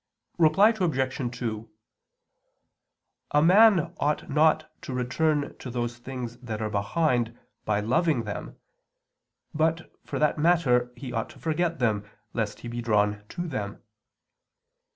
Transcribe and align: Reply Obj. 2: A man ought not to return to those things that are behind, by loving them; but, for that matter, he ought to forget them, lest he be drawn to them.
Reply 0.39 0.69
Obj. 0.69 1.37
2: 1.37 1.69
A 3.29 3.41
man 3.43 3.93
ought 3.99 4.27
not 4.31 4.71
to 4.81 4.95
return 4.95 5.55
to 5.59 5.69
those 5.69 5.99
things 5.99 6.37
that 6.37 6.59
are 6.59 6.71
behind, 6.71 7.37
by 7.65 7.81
loving 7.81 8.23
them; 8.23 8.57
but, 9.53 9.93
for 10.03 10.17
that 10.17 10.39
matter, 10.39 10.91
he 10.97 11.13
ought 11.13 11.29
to 11.29 11.39
forget 11.39 11.77
them, 11.77 12.03
lest 12.33 12.61
he 12.61 12.67
be 12.67 12.81
drawn 12.81 13.23
to 13.29 13.47
them. 13.47 13.83